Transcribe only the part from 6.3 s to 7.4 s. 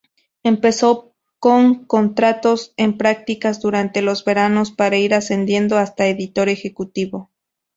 ejecutivo.